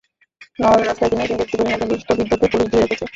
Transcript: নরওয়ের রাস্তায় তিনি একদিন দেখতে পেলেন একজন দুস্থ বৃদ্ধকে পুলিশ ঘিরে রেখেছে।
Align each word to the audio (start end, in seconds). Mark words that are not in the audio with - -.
নরওয়ের 0.59 0.87
রাস্তায় 0.87 1.09
তিনি 1.11 1.21
একদিন 1.23 1.37
দেখতে 1.39 1.55
পেলেন 1.57 1.73
একজন 1.73 1.89
দুস্থ 1.91 2.07
বৃদ্ধকে 2.17 2.47
পুলিশ 2.51 2.67
ঘিরে 2.71 2.83
রেখেছে। 2.83 3.05